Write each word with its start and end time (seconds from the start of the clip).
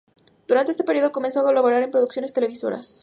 Durante 0.47 0.71
este 0.71 0.83
período, 0.83 1.11
comenzó 1.11 1.41
a 1.41 1.43
colaborar 1.43 1.83
en 1.83 1.91
producciones 1.91 2.33
televisivas. 2.33 2.99